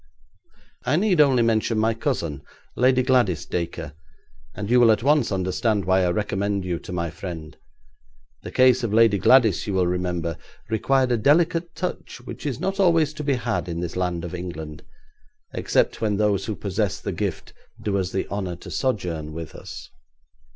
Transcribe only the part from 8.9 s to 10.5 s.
Lady Gladys, you will remember,